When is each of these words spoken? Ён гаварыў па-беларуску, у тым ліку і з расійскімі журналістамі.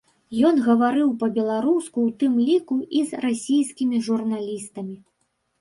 Ён 0.47 0.55
гаварыў 0.67 1.11
па-беларуску, 1.23 1.97
у 2.09 2.15
тым 2.23 2.33
ліку 2.47 2.75
і 3.01 3.05
з 3.11 3.21
расійскімі 3.27 3.97
журналістамі. 4.09 4.97